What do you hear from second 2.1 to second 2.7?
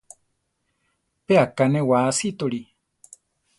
asítoli.